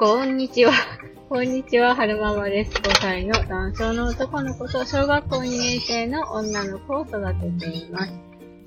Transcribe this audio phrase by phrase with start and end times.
[0.00, 0.72] こんにちは。
[1.28, 2.70] こんにちは、はるままです。
[2.70, 8.12] 5歳の男性の男の子と小学校2年生の女の子を育てています。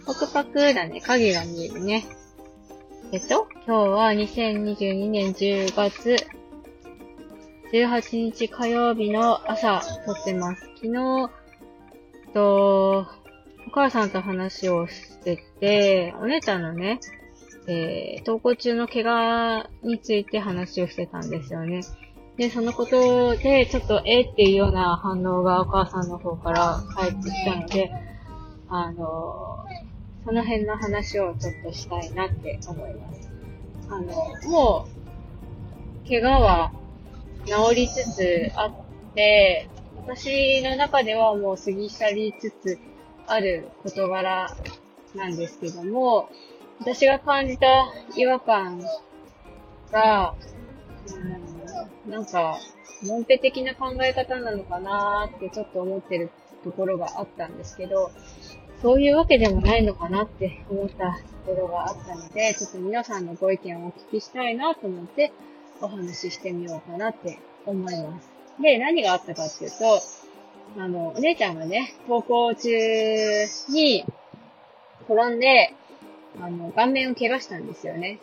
[0.06, 1.01] パクパクだね。
[1.01, 2.06] 影が見えるね。
[3.12, 6.17] えっと、今日は2022年10月
[7.72, 10.62] 18日火曜日の朝撮ってます。
[10.76, 11.31] 昨日、
[12.31, 13.08] と、
[13.65, 17.00] お母さんと話をしてて、お姉ちゃんのね、
[17.67, 21.81] えー、登校中の怪我について話をしてたんですよね。
[22.38, 27.91] で、そのことで、ちょっと、え、っていうような反応がお母さんの方から返ってきたので、
[28.70, 29.66] あの、
[30.26, 33.31] その辺の話をちょっとしたいなって思います。
[33.90, 34.88] あの、も
[36.05, 36.71] う、怪我は
[37.45, 39.70] 治りつつあって、
[40.07, 42.80] 私の中ではもう過ぎ去りつつ
[43.27, 44.55] ある事柄
[45.16, 46.30] なんですけども、
[46.80, 47.68] 私が感じた
[48.16, 48.82] 違和感
[49.91, 50.35] が、
[52.05, 52.57] うん、なんか、
[53.04, 56.32] モンペ的な考え方なのかなーってちょっと思ってる
[56.63, 58.12] ところがあったんですけど、
[58.82, 65.32] そういうわけでもないのかなって思ったところがあったので、ちょっと皆さんのご意見をお聞きしたいなと思って
[65.82, 68.30] お話ししてみようかなって思います。
[68.62, 70.02] で、何があったかっていうと、
[70.82, 72.70] あの、お姉ちゃんがね、登校中
[73.70, 74.06] に
[75.10, 75.74] 転んで、
[76.39, 78.20] あの、顔面を怪我したんですよね。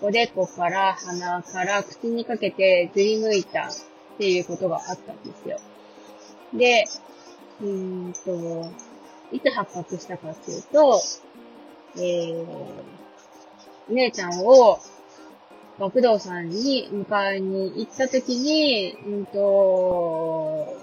[0.00, 3.72] おでこから鼻から口にかけてずりむいたっ
[4.16, 5.58] ていうことがあったんですよ。
[6.54, 6.84] で、
[7.60, 8.70] うーんと、
[9.32, 11.00] いつ発覚したかっていうと、
[11.96, 14.78] えー、姉ちゃんを
[15.78, 20.76] 学童さんに迎えに行った時に、うんと、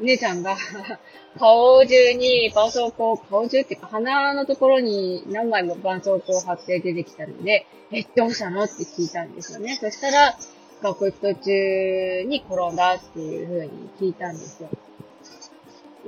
[0.00, 0.56] 姉ちゃんが
[1.38, 8.64] 顔中に絆創膏、顔中っていうか鼻のところに何枚も絆創膏を貼って出てきたので、え、どうしたの？
[8.64, 9.76] って聞いたんですよね。
[9.80, 10.36] そしたら、
[10.82, 14.68] 学校行く途中に転んだっていう風に聞いたんですよ。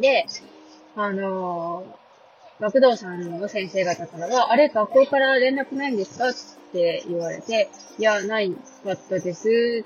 [0.01, 0.27] で、
[0.97, 6.29] あのー、学童さんの先生方からは、あれ、学校から連絡ないんですか？
[6.31, 6.33] っ
[6.73, 7.69] て言われて、
[7.99, 8.51] いや、ない
[8.85, 9.85] かったです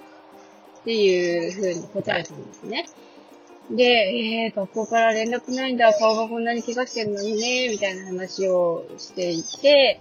[0.81, 2.87] っていう風に答えたんですね。
[3.70, 10.00] で、えー、学校から連絡ないんだ、顔がこんなに怪我してるのにね、みたいな話をしていて、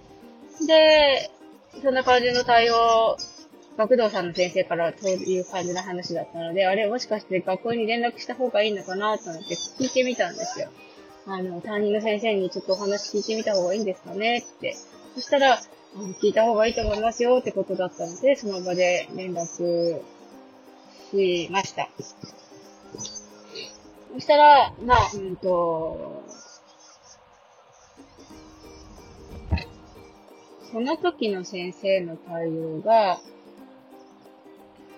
[0.66, 1.30] で、
[1.80, 3.16] そんな感じの対応、
[3.76, 10.68] 学童さんの先生からそういう感じの話だったので、あれ、もしかして学校に連絡した方がいいのかなと思って聞いてみたんですよ。
[11.26, 14.76] あの、担任の先生にちょっとお話聞いてみた方がいいんですかねって。
[15.14, 15.60] そしたら、
[16.20, 20.00] 聞いた方がいいと思いますよってことだったので、その場で連絡
[21.12, 21.88] しました。
[24.30, 26.22] そしたら、まあ、うんと、
[30.70, 33.18] その時の先生の対応が、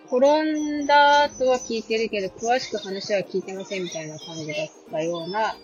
[0.08, 5.54] 転んだとは聞いてるけど、詳しく話は聞いてませんみたいな感じだったような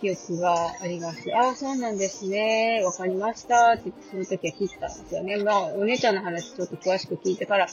[0.00, 1.34] 記憶があります。
[1.34, 2.80] ああ、そうなんですね。
[2.84, 5.42] わかりましたって、その時は聞いたんですよね。
[5.42, 7.66] まあ、お姉ちゃんの話ちょっと詳しく聞いてから、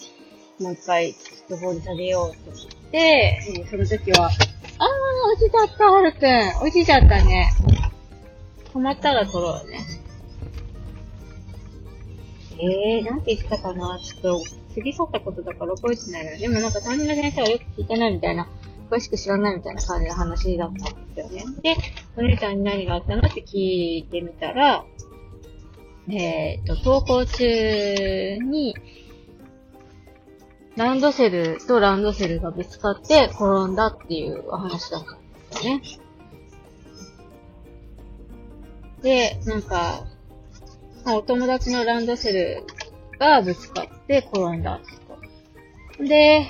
[0.60, 3.40] もう一回、ちょっと掘り下げようと思って、
[3.70, 4.32] その時は、
[4.82, 4.88] あー、
[5.32, 6.66] 落ちちゃった、はるくん。
[6.66, 7.52] 落ちちゃったね。
[8.74, 9.80] 止まったら撮ろうね。
[12.58, 14.44] えー、なんて言ったかなちょっと、
[14.74, 16.36] 過ぎ去ったことだから覚えてないな。
[16.36, 18.48] でもなんか担任の先生はよく聞いてないみたいな、
[18.90, 21.44] 詳しく知らないみたいな感じの話だったんですよね。
[21.62, 21.76] で、
[22.18, 24.84] お姉ちゃんに何があったのって聞いてみたら、
[26.10, 28.76] えっ、ー、と、登校中に、
[30.78, 35.82] ランドセルとランドセルがぶつかって転んだっていうお話だったんですよね。
[39.02, 40.06] で、なんか、
[41.06, 42.64] お友達のランドセル
[43.20, 44.80] がぶつかって転んだ
[45.98, 46.04] と。
[46.04, 46.48] で、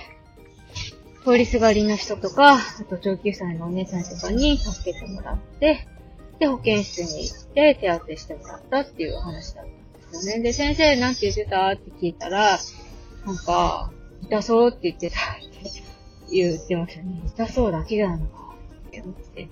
[1.24, 2.59] 通りすがりの人とか、あ
[2.90, 5.88] と上級生のお姉さんとかに助けてもらって、
[6.40, 10.44] で、保健室に行って手当てしてもらったっていう話だったんですよね。
[10.44, 11.70] で、先生なんて言ってた？
[11.70, 12.59] って聞いたら、
[13.26, 13.91] なんか、
[14.23, 15.20] 痛そうって言ってたっ
[15.64, 15.84] て
[16.32, 17.22] 言ってましたね。
[17.28, 18.56] 痛そうだけなのか
[18.88, 19.50] って思って。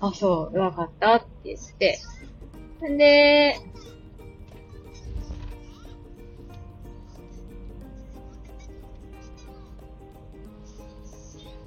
[0.00, 1.98] あ、そう、わかったって言って。
[2.88, 3.56] んで、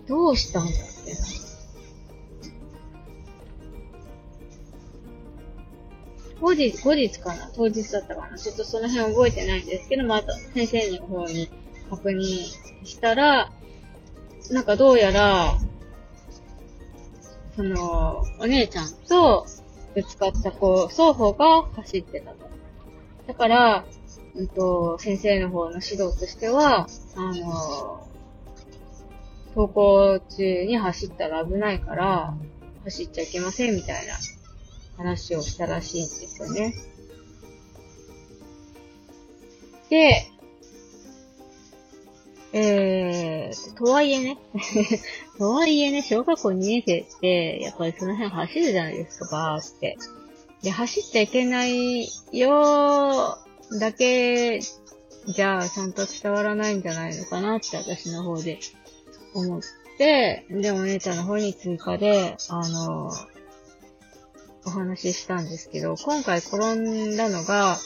[0.08, 0.86] どうしたんだって
[6.42, 11.50] 後日、後日かな当日だったかなちょっとその辺覚えてないんですけど、また先生の方に
[11.90, 12.22] 確認
[12.84, 13.52] したら、
[14.52, 15.58] なんかどうやら、
[17.56, 19.46] その、お姉ちゃんと
[19.94, 22.38] ぶつかった子、双方が走ってたと。
[23.28, 23.86] だから、
[24.36, 28.08] うんと、先生の方の指導としては、あの、
[29.56, 32.34] 登校中に走ったら危ないから、
[32.84, 34.14] 走っちゃいけませんみたいな
[34.98, 36.76] 話をしたらしいんですよね。
[39.90, 40.30] で、
[42.58, 44.38] えー、とはいえね、
[45.38, 49.98] とはいえね、小学校2年生って、やっぱりその辺走るじゃないですか、バーって。
[50.64, 53.38] で、走っちゃいけないよ
[53.78, 58.60] だけじゃあ、ちゃんと伝わらないんじゃないのかなって私の方で
[59.34, 59.62] 思っ
[59.98, 63.12] て、で、お姉ちゃんの方に追加で、あの、
[64.66, 67.78] お話ししたんですけど、今回転んだのが、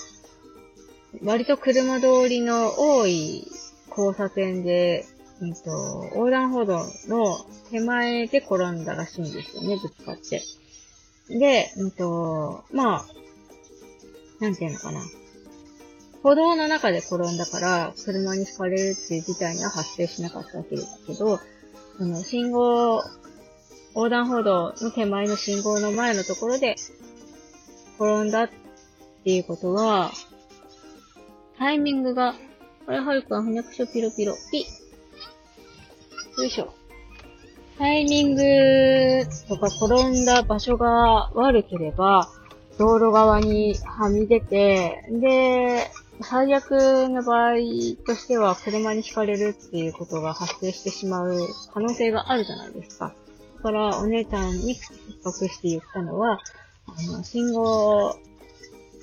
[1.24, 3.48] 割と車通りの多い
[3.90, 5.06] 交差点で、
[5.42, 5.70] うんと、
[6.16, 7.38] 横断歩道の
[7.72, 10.42] 手前で転んだらしいんですよね、ぶつかって。
[11.30, 13.06] で、うんと、まあ、
[14.40, 15.02] なんていうのかな。
[16.22, 21.40] 歩道の中で転んだから、車にひかれるっていう事態には発生しなかったわけですけど、
[22.00, 23.02] あの、信号、
[23.96, 26.76] 横断歩道の手前の信号の前のところで、
[27.96, 28.50] 転んだっ
[29.24, 30.12] ていうことは、
[31.58, 32.36] タイミングが、
[32.90, 34.66] あれ、はるか、ふにゃくしょピロピロ、ピ
[36.40, 36.74] よいしょ。
[37.78, 38.42] タイミング
[39.48, 42.32] とか転んだ場所が悪ければ、
[42.80, 45.86] 道路側にはみ出て、で、
[46.22, 46.72] 最悪
[47.10, 47.58] の場合
[48.08, 51.38] としては車にひかれるっていうことが発生してしまう
[51.72, 53.14] 可能性があるじゃないですか。
[53.58, 56.40] だからお姉ちゃんに逼迫して言ったのは、
[56.88, 58.16] あの、信号、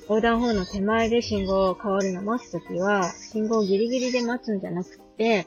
[0.08, 5.46] 横断歩道の手前で信号を変わるのを待つときは、信号ギリギリで待つんじゃなくて、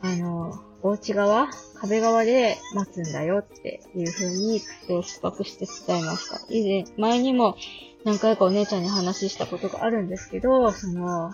[0.00, 6.40] あの、お家側、壁側で待つんだよっていう風に口を逼迫して伝えました。
[6.48, 7.56] 以前、前にも
[8.04, 11.32] 何回かお姉ちゃんに話したことがあるんですけど、その、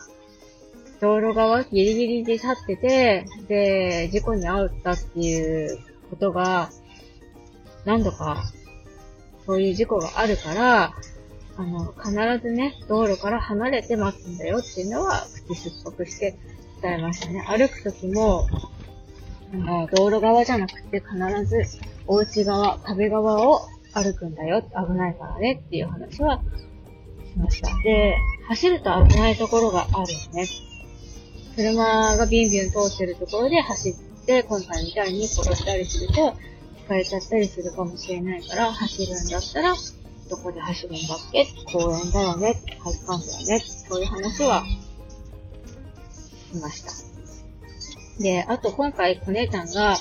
[1.00, 5.78] 道路側ギリギリで立ってて、で、事故に遭ったっていう
[6.08, 6.70] ことが、
[7.84, 8.42] 何度か、
[9.44, 10.94] そういう事故があるから、
[11.56, 12.12] あの、必
[12.42, 16.36] ずね、道路から離れて待つんだよっていうのは、口酸っぱくして
[16.82, 17.44] 伝えましたね。
[17.46, 18.46] 歩くときも、
[19.52, 21.64] あの、道路側じゃなくて必ず、
[22.06, 23.60] お家側、壁側を
[23.92, 26.42] 歩くんだよ、危ないからねっていう話は
[27.32, 27.68] しました。
[27.82, 28.16] で、
[28.48, 30.48] 走ると危ないところがあるよね。
[31.54, 33.94] 車がビンビン通ってるところで走っ
[34.26, 36.34] て、今回みたいに殺したりすると、
[36.80, 39.74] 引かれちゃったりするかもしれないから、走るんだったら、
[40.30, 44.64] どこで走るんだっけ公園だよね体育館だよねそういう話は、
[46.54, 46.92] しました。
[48.22, 49.96] で、あと今回、お姉ちゃんが、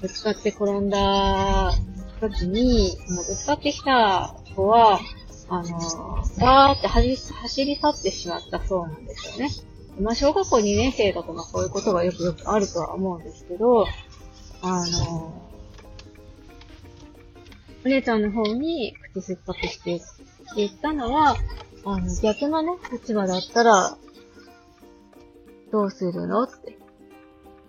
[0.00, 1.72] ぶつかって転んだ
[2.20, 5.00] 時に、ぶつかってきた子は、
[5.48, 5.78] あの、
[6.38, 9.50] ガーって走り去ってしまったそうなんですよね。
[10.00, 13.86] まあ、小学校2年生だとまあこういうことがよくよくあるとは思うんですけど、
[14.60, 15.42] あの、
[17.84, 20.00] お姉ちゃんの方に口酸っぱくして
[20.56, 21.36] 言ったのは、
[21.84, 23.96] あの、逆のね、立場だったら、
[25.72, 26.76] どうするのって。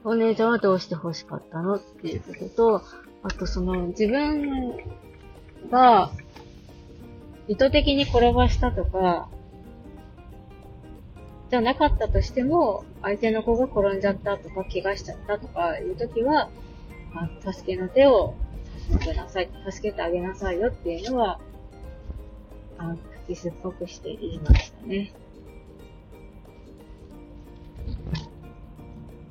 [0.04, 2.82] お姉ちゃんはどうして欲しかったのっていうことと、
[3.24, 4.78] あとその、自分
[5.70, 6.12] が、
[7.48, 9.30] 意図的に転ばしたとか、
[11.50, 16.50] じゃなかったとしても、相手の子が転んじゃったとか、怪我しちゃったとかいう時は、
[17.42, 18.36] 助けの手を
[18.90, 21.40] 差し伸べなさい、助けてあげなさいよっていうのは、
[22.78, 22.96] あ
[23.28, 25.14] 口酸っぱくして言いましたね。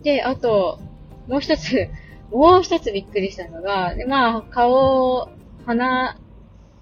[0.03, 0.79] で、あと、
[1.27, 1.89] もう一つ、
[2.31, 5.29] もう一つびっくりしたのが、でまあ、顔、
[5.65, 6.17] 鼻、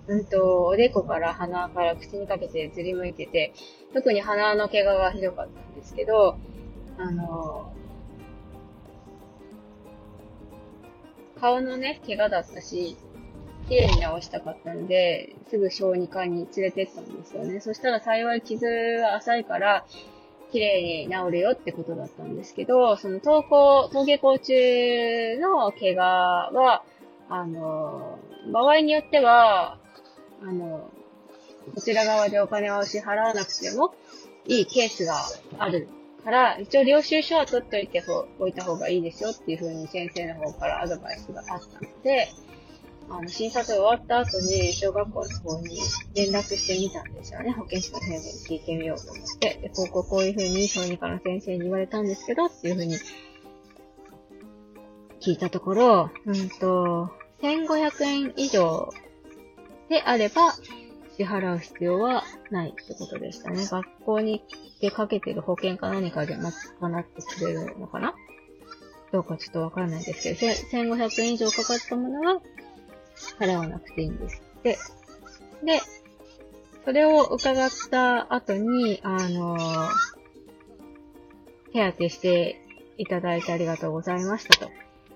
[0.07, 3.55] うんと、おでこから鼻から口にかけてずり向いてて、
[3.95, 6.37] 特に鼻の怪我がひどかったんですけど、
[6.99, 7.73] あの、
[11.41, 12.97] 顔のね、怪我だったし、
[13.69, 17.61] 綺麗に治したかったので、すぐ小児科に連れてったんですよね。
[17.61, 19.85] そしたら幸い傷は浅いから、
[20.53, 26.85] 綺麗に治るよってことだったんですけど、その登校、登下校中の怪我は、
[27.29, 28.21] あの、
[28.53, 29.79] 場合によっては、
[30.43, 30.91] あの、
[31.75, 33.95] こちら側でお金を支払わなくても
[34.47, 35.17] いいケースが
[35.59, 35.89] ある
[36.23, 38.05] から、一応領収書は取っといて
[38.39, 42.29] おいた方がいいですよっていうふうに先生の方からアドバイスがあったので、
[43.11, 45.79] あの、診察終わった後に小学校の方に
[46.15, 47.53] 連絡してみたんですよね。
[47.53, 49.59] 保健師の先生に聞いてみようと思って。
[49.63, 52.97] で、こうこうこういうふうに小児科の先生に言われたんですけど、っていうふうに
[55.21, 57.11] 聞いたところ、うんと、
[57.43, 58.93] 1500円以上
[59.89, 60.55] であれば、
[61.17, 63.65] 支払う必要はないってことでしたね。
[63.65, 64.43] 学校に
[64.81, 66.51] でかけてる保険か何かで賄
[67.01, 68.15] ってくれるのかな？
[69.13, 70.53] どうかちょっとわからないですけど、
[70.93, 72.41] 1500円以上かかったものは
[73.39, 74.79] 払わなくていいんですって。
[75.65, 75.81] で、
[76.85, 79.57] それを伺った後に、あの、
[81.73, 82.61] 手当てして
[82.99, 84.71] いただいてありがとうございましたと。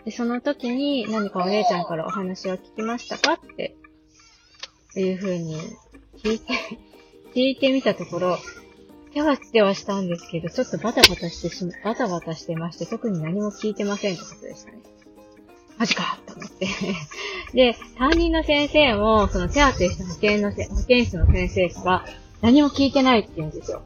[0.04, 3.76] で、その時に何かお姉ちゃんからお話は聞きましたかって
[4.96, 5.60] いう風に
[6.16, 6.52] 聞いて、
[7.34, 8.38] 聞いてみたところ、
[9.12, 14.78] 手は手はしたんですけど、ちょっとバタバタしてしま、バタバタしてまして、特に何も聞いてませんってことでしたね。
[15.78, 16.66] マジかと思って。
[17.54, 22.04] で、担任の先生も、その手当てした保健のせ、保健室の先生か
[22.40, 23.82] 何も聞いてないって言うんですよ。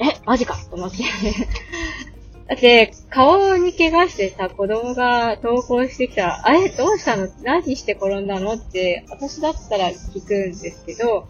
[0.00, 1.04] え、マジかと思って。
[2.48, 6.26] だって、顔に怪我してさ、子供が登校してきた。
[6.26, 7.28] ら、あれどうしたの？
[7.42, 8.54] 何して転んだの？
[8.54, 11.28] って、私だったら聞くんですけど、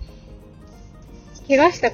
[1.47, 1.93] 怪我した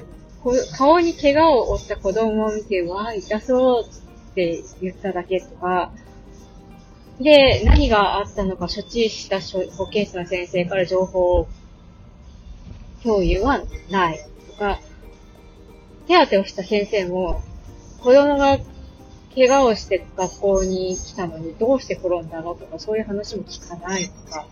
[0.77, 5.91] 顔に怪我を負った子供を見て、わあ、痛そうって言っただけとか、
[7.19, 9.41] で、何があったのか処置した
[9.75, 11.49] 保健室の先生から情報
[13.03, 14.19] 共有はない。
[14.51, 14.79] とか、
[16.07, 17.41] 手当てをした先生も、
[18.01, 18.57] 子供が
[19.35, 24.47] 怪我をして学校に来たのにどうして転んだのとか、そういう話も聞かないとか、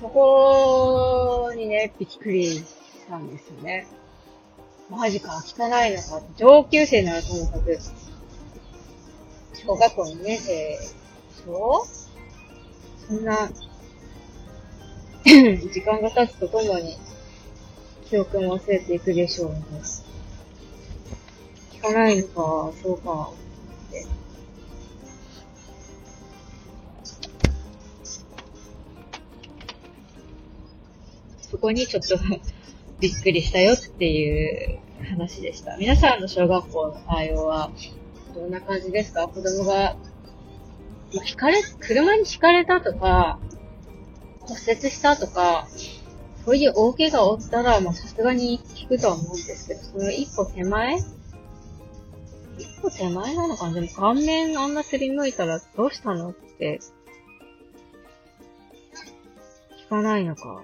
[0.00, 2.64] そこにね、びっくりし
[3.08, 3.86] たんですよね。
[4.88, 6.22] マジか、汚いのか。
[6.36, 7.78] 上級生ならともかく、
[9.54, 10.99] 小学校2年生。
[11.40, 11.84] でしょ
[13.08, 13.50] そんな、
[15.24, 16.96] 時間が経つとともに、
[18.08, 19.56] 記憶も忘れていくでしょうね。
[21.72, 23.30] 聞かないのか、そうか、
[23.88, 24.06] って。
[31.42, 32.16] そこにちょっと
[33.00, 34.78] びっくりしたよっていう
[35.10, 35.76] 話でした。
[35.78, 37.70] 皆さんの小学校の対応は
[38.34, 39.26] どんな感じですか？
[39.28, 39.96] 子供が、
[41.14, 43.38] まあ、引かれ、車に引かれたとか、
[44.40, 45.66] 骨折したとか、
[46.44, 51.04] そういう大怪我を負ったら、まあさすがに聞くとは思うんですけど、その一歩手前一
[52.82, 53.74] 歩手前なのかな？
[53.74, 56.80] でも顔面あんなすりむいたらどうしたのって、
[59.86, 60.62] 聞かないのか。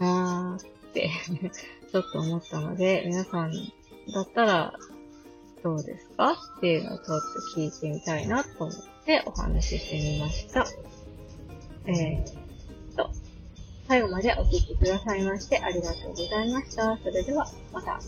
[0.00, 1.10] あーって
[1.92, 3.52] ちょっと思ったので、皆さん
[4.12, 4.74] だったら
[5.62, 7.20] どうですかっていうのをちょっ
[7.54, 8.72] と聞いてみたいなと思っ
[9.04, 10.66] てお話ししてみました。
[11.86, 13.10] えー、と、
[13.88, 16.98] 最後までお聞きくださいましてありがとうございました。
[16.98, 18.00] それでは、また。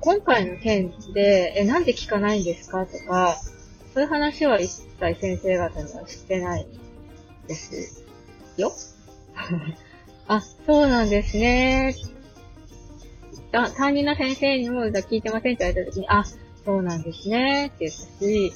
[0.00, 2.84] 今回の件で、え、なんで聞かないんですか？
[2.84, 3.38] とか、
[3.94, 4.70] そういう話は一
[5.00, 6.66] 切先生方にはしてない
[7.46, 8.04] です
[8.58, 8.72] よ。
[10.28, 11.94] あ、そうなんですね。
[13.50, 16.24] 担任の先生にも聞いてませんって言われた時に、あ、
[16.64, 18.52] そうなんですねって言ったし、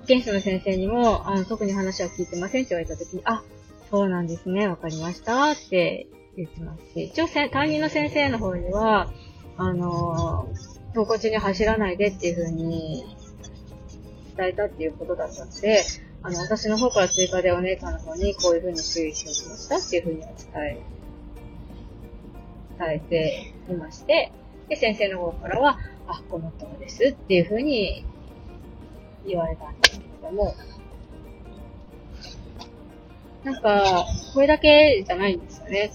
[0.00, 3.42] 保健室の先生にも、あの、特に話は聞いてませんって言われた時に、あ、
[3.90, 9.12] そうなんですね、わかりましたって言ってますし、一応担任の先生の方には、
[9.56, 10.48] あの、
[10.94, 13.04] 登校中に走らないでっていう風に
[14.36, 15.82] 伝えたっていうことだったので、
[16.22, 20.28] あの、私の方から追加でお姉ちゃんの方にこういう風に注意しようとましたっていう風に伝
[20.64, 20.78] え、
[22.78, 24.32] 伝えていまして、
[24.68, 28.04] で、先生の方からは、あ、この通りですっていう風に
[29.26, 30.54] 言われたんですけれども、
[33.44, 35.90] なんか、これだけじゃないんですよね。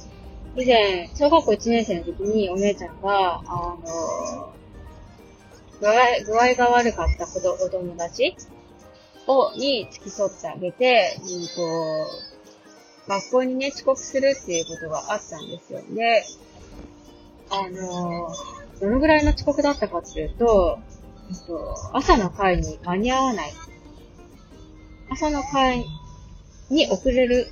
[0.56, 4.54] 以前、小学校1年生の時にお姉ちゃんが、あの、
[5.80, 5.94] 具合
[6.26, 8.36] 具合が悪かった子供たち
[9.28, 12.08] を、に付き添ってあげて、うんと、
[13.08, 15.82] 学校にね、遅刻するっていうことがあったんですよ。
[15.90, 16.24] で、
[17.56, 18.34] あの、
[18.82, 20.80] どのぐらいの遅刻だったかっていうと、
[21.30, 23.54] えっと、朝の会に間に合わない。
[25.10, 25.86] 朝の会
[26.70, 27.48] に遅れる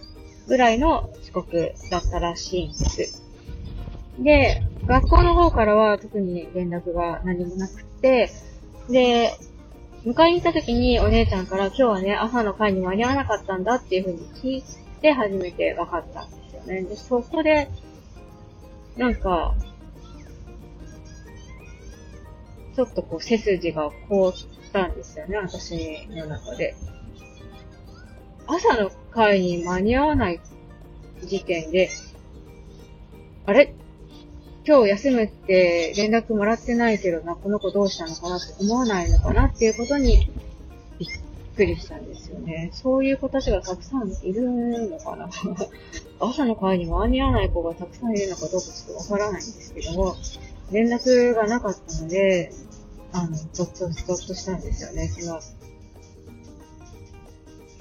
[0.48, 3.24] ぐらいの遅刻だったらしいんです。
[4.20, 8.32] で、学校の方からは特に連絡が何もなくて、
[8.90, 9.32] で、
[10.04, 14.64] 迎えに行った時にお姉ちゃんから今日はね、朝の会に間に合わなかったんだっていう風に聞い
[15.00, 16.82] て初めて分かったんですよね。
[16.82, 17.70] で、そこで、
[18.98, 19.54] なんか、
[22.76, 24.34] ちょっとこう背筋が凍っ
[24.72, 26.76] たんですよね、私の中で。
[28.48, 30.40] 朝の会に間に合わない
[31.24, 31.90] 時点で、
[33.46, 33.74] あれ？
[34.66, 40.30] 今日休むって連絡もらってないけどな、この子どうしたのかなって思わないのかなっていうことに
[41.00, 41.10] びっ
[41.56, 42.70] くりしたんですよね。
[42.72, 45.30] そういう子たちがたくさんいるのかな
[46.22, 50.16] 朝の会に間に合わない子がたくさんいるのかどうかちょっとわからないんですけども、
[50.72, 52.52] 連絡がなかったので、
[53.12, 55.08] あの、ゾッと、ゾッとしたんですよね。
[55.08, 55.40] その、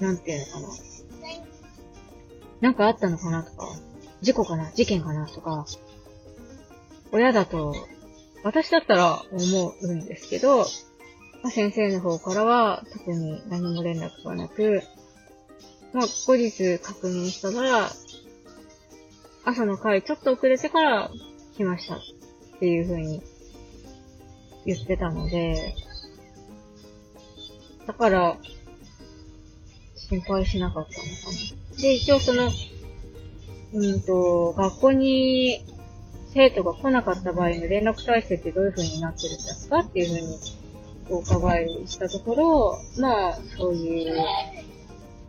[0.00, 0.68] なんていうのかな。
[2.60, 3.68] なんかあったのかなとか、
[4.20, 4.70] 事故かな？
[4.72, 5.66] 事件かなとか、
[7.12, 7.74] 親だと、
[8.42, 10.66] 私だったら思うんですけど、
[11.42, 14.82] まあ、先生の方からは特に何も連絡がなく、
[15.92, 17.90] まあ、後日確認したら、
[19.44, 21.10] 朝の会ちょっと遅れてから
[21.56, 21.98] 来ました
[22.60, 23.22] っていう風に
[24.66, 25.74] 言ってたので、
[27.86, 28.36] だから、
[29.96, 31.00] 心配しなかったのか
[31.74, 31.80] な。
[31.80, 32.50] で、一応その、
[33.72, 35.64] うんと、学校に
[36.34, 40.38] 生徒が来なかった場合の連絡体制ってどういう風になってるんですかっていう風に
[41.08, 44.14] お伺いしたところ、まあ、そういう、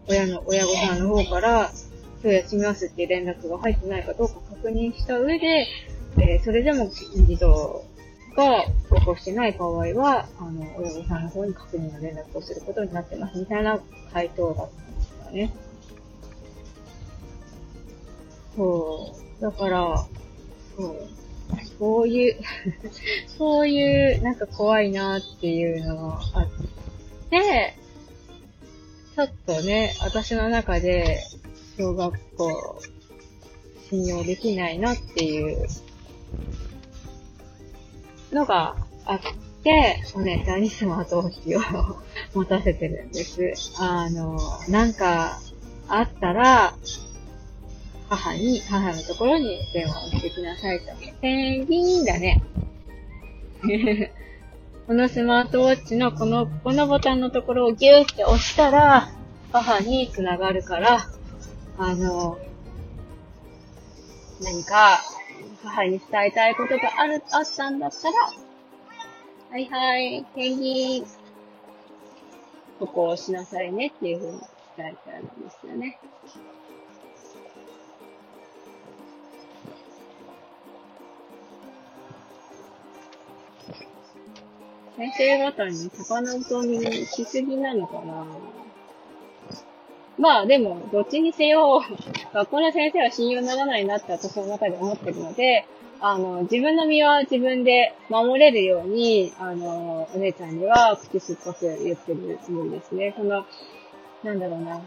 [0.09, 1.71] 親の、親御さんの方から、
[2.21, 5.65] 今日休みますっていう連絡が入ってないかどうか確認した上で、
[6.17, 7.85] えー、それでも児童
[8.35, 13.79] が投稿してない場合は、あの、親御さんの方に確認の連絡をすることになってますみたいな
[14.13, 15.53] 回答だったんですよね。
[18.55, 19.41] そう。
[19.41, 20.05] だから、
[20.77, 21.07] そう。
[21.77, 22.37] そういう
[23.37, 26.49] そういう、なんか怖いなっていうのがあっ
[27.29, 27.75] て、
[29.15, 31.19] ちょっとね、私の中で、
[31.77, 32.81] 小学校、
[33.89, 35.67] 信用できないなっていう
[38.31, 39.19] のがあっ
[39.63, 41.97] て、お姉ちゃんにスマートフォンを
[42.33, 43.53] 持たせてるんです。
[43.79, 44.37] あの、
[44.69, 45.39] なんか
[45.87, 46.73] あったら、
[48.09, 50.85] 母に、母のところに電話をしてきなさいと。
[51.21, 52.43] ペンギンだね。
[54.87, 59.11] このスマートウォッチのこの、このボタンのところをギューって押したら、
[59.51, 61.07] 母に繋がるから、
[61.77, 62.37] あの、
[64.41, 64.99] 何か、
[65.63, 68.13] 母に伝えたいことがある、あったんだったら、
[69.51, 71.05] はいはい、ペンギン、
[72.79, 74.39] ここをしなさいねっていう風に
[74.77, 75.99] 伝えたいんですよね。
[84.97, 88.25] 先生方に魚とにしすぎなのかな？
[90.21, 91.81] まあでも、どっちにせよ、
[92.31, 95.65] 学校の先生は信用ならないなって私の中で思ってるので、
[95.99, 103.15] あの、自分の身は自分で守れるように、あの、お姉ちゃんには口酸っぱく言ってるつもりですね。
[103.17, 103.45] その、
[104.23, 104.79] なんだろうな。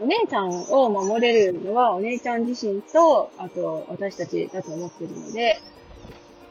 [0.00, 5.60] お姉ちゃんを守れるのはお姉ちゃん自身と、あと私たちだと思ってるので、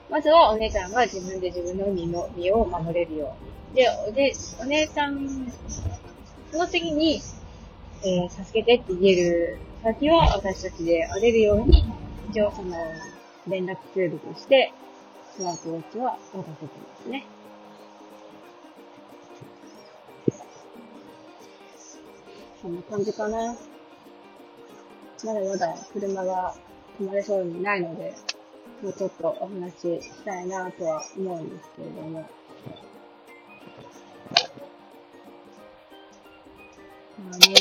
[0.10, 3.36] まずはお姉ちゃんが自分で自分の身の身を守れるよ
[3.73, 3.84] うに。
[3.84, 5.54] で、おでお姉ちゃん、
[6.51, 7.21] その次に、
[8.03, 11.86] えー、助けてって言える先は私たちで荒れるように、
[12.29, 12.75] 一応その、
[13.47, 14.73] 連絡ツールとして、
[15.36, 17.25] スマートウォッチは渡せてますね。
[22.62, 23.55] そんな感じかな。
[25.23, 26.55] まだまだ車が
[26.99, 28.15] 止まれそうにないので、
[28.81, 32.27] もうちょっとお話ししたいなとは思うんですけれども。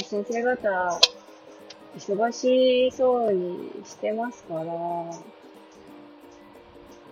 [0.04, 1.00] 先生方、
[1.96, 4.64] 忙しそうにしてますから、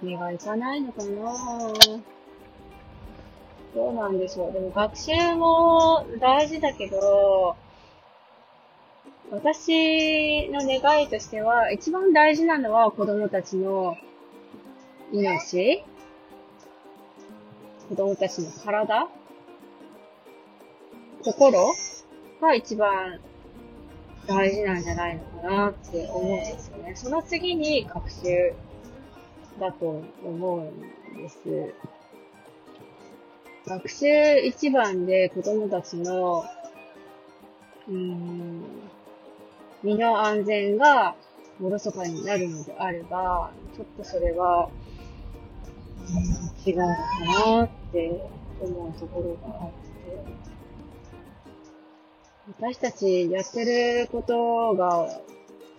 [0.03, 1.33] 目がいかないのかな。
[3.75, 4.53] どうなんでしょう。
[4.53, 7.57] でも学習も大事だけど、
[9.31, 13.97] 私の願いとしては、一番大事なのは子供たちの
[15.11, 15.83] 命。
[17.89, 19.09] 子供たちの体。
[21.25, 21.75] 心。
[22.43, 23.21] が一番
[24.27, 26.93] 大事なんじゃないのかなって思うんですよね。
[26.97, 28.53] その次に学習
[29.61, 31.39] だと思うんです。
[33.67, 36.45] 学習一番で子供たちの、
[37.89, 38.63] うん、
[39.85, 41.15] 身の安全が
[41.63, 44.69] おろそかになるのであれば、ちょっとそれは、
[46.67, 48.21] 違うのかなって
[48.61, 50.52] 思うところがあって、
[52.49, 55.09] 私たちやってることが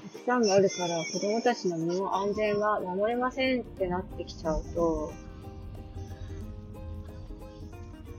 [0.04, 5.12] たくさんあるから子供たちの身の安全が守れませんってなってきちゃうと、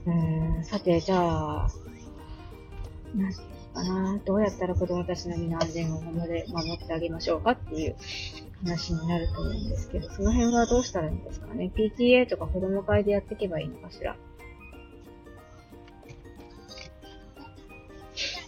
[0.05, 1.67] うーん、さて、じゃあ、
[3.75, 4.19] かな。
[4.25, 7.95] どうやったら子供たちの身の安全を守れ、守ってあげましょうかっていう
[8.63, 14.15] 話になると思うんですけど、その辺はどうしたらいいんですかね？PTA とか子供会でやっていけばいいのかしら？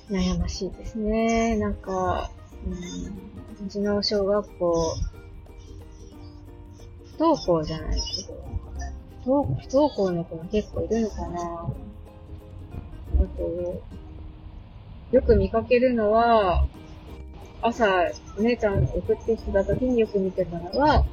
[0.09, 1.57] 悩ましいですね。
[1.57, 2.31] なんか、
[2.65, 2.69] う
[3.63, 4.95] ん、うちの小学校、
[7.17, 8.23] 不登校じゃないけ
[9.25, 11.67] ど、不登校の子も結構いるのかな
[13.19, 13.81] あと、
[15.11, 16.65] よく見かけるのは、
[17.61, 17.85] 朝、
[18.37, 21.05] お姉ちゃん送ってきた時によく見てたのは、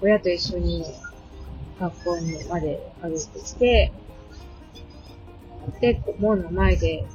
[0.00, 0.84] 親と一緒に
[1.78, 3.92] 学校にまで歩いてきて、
[5.80, 7.06] で、門の前で、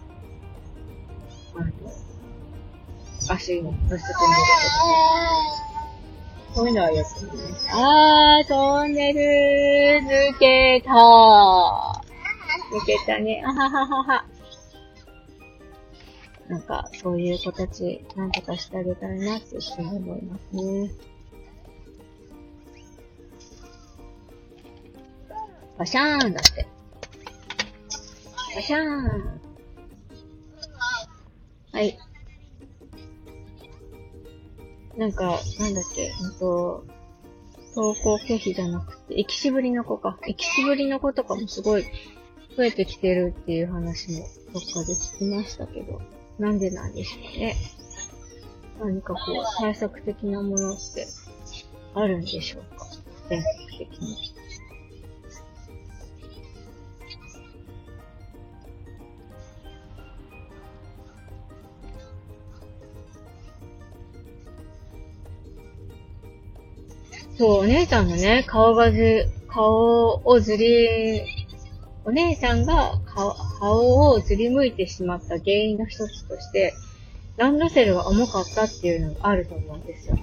[3.29, 4.05] 足に乗せてくれる
[6.51, 6.55] と。
[6.55, 7.67] そういうのはよく見ます。
[7.71, 9.19] あー、トンネル
[10.07, 10.91] 抜けた
[12.71, 13.43] 抜けたね。
[13.45, 14.25] あはははは。
[16.47, 20.91] なんか、そういう子たち、なんとかしてあげたいなって一緒に思いますね。
[25.77, 26.67] バシャーンだって。
[28.55, 29.41] バシャーン。
[31.73, 31.99] はい。
[34.97, 36.85] なんか、なんだっけ、うんと、
[37.75, 40.17] 登校拒否じゃなくて、エキシブリの子か。
[40.27, 41.83] エキシブリの子とかもすごい
[42.55, 44.19] 増えてきてるっていう話も
[44.53, 46.01] どっかで聞きましたけど。
[46.39, 47.55] なんでなんでしょうね。
[48.79, 51.07] 何かこう、対策的なものって
[51.93, 52.87] あるんでしょうか？
[53.29, 54.34] 全国的に。
[67.37, 71.45] そう、お姉ちゃんのね、顔がず、顔をずり
[72.05, 76.73] お姉さんが顔顔をずり向いてしまった原因の一つとして、
[77.35, 80.17] ランドセルが重かったっていうのがあると思うんですよ。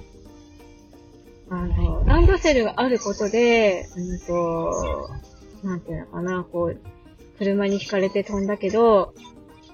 [1.49, 5.09] あの、ランドセルがあることで、うんと、
[5.61, 6.79] なんていうのかな、こう、
[7.37, 9.13] 車に引かれて飛んだけど、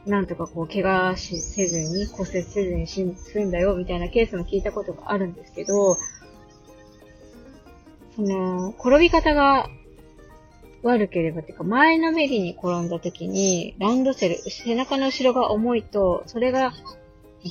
[0.08, 5.96] なんとかこう、怪我しせずに、骨折せずに済んだよ、みたいなケースも聞いたことがあるんですけど、
[8.20, 9.70] その、転び方が
[10.84, 16.74] 悪ければっ、ていうか前のめりに転んだ時に、ランドセル、背中の後ろが重いと、それが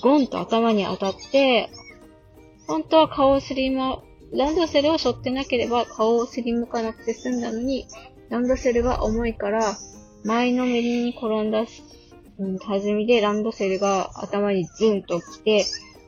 [0.03, 1.71] ゴンと頭に当たって、
[2.67, 7.87] 本当は顔をすりま、ランドセルを背負ってなければ顔をすりむかなくて済んだのに、
[8.29, 9.75] ランドセルが重いから、
[10.25, 11.65] 前のめりに転んだ、
[12.41, 15.65] うん、弾みでランドセルが頭にズンと来て、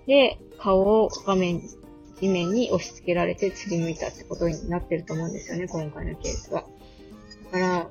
[0.06, 1.62] で、顔を画面、
[2.20, 6.64] 地面に押し付けられてすりむいたってことになってると思うんですよね、今回のケースは。
[7.50, 7.90] だから、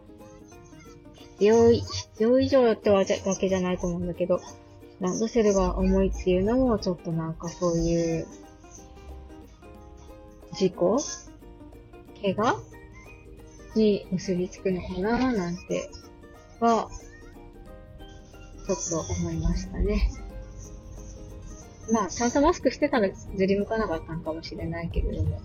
[1.15, 4.39] 必要、必要以上ってわけじゃないと思うんだけど、
[4.99, 8.27] ランドセルが重いっていうのも、ちょっとなんかそういう、
[10.53, 10.99] 事故
[12.21, 12.61] 怪我
[13.75, 15.89] に結びつくのかななんて、
[16.59, 16.89] は、
[18.67, 20.11] ちょっと思いましたね。
[21.91, 25.39] まあ、ちゃんとマスクしてたらずり向かなかったのかもしれないけれども、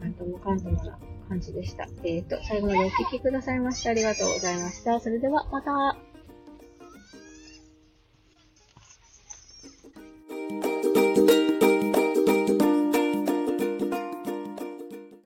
[0.00, 0.98] なんともかんともな
[1.28, 1.86] 感じでした。
[2.04, 5.00] えっ、ー、と、最後までお聴きくださいましてありがとうございました。
[5.00, 6.05] それではまた。